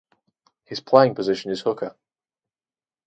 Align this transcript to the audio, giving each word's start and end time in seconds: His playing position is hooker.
His 0.63 0.79
playing 0.79 1.13
position 1.13 1.51
is 1.51 1.61
hooker. 1.61 1.95